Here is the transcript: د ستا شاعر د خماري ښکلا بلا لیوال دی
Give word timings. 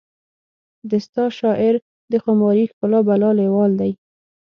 د 0.89 0.91
ستا 1.05 1.25
شاعر 1.39 1.75
د 2.11 2.13
خماري 2.23 2.65
ښکلا 2.71 2.99
بلا 3.07 3.29
لیوال 3.39 3.71
دی 3.81 3.91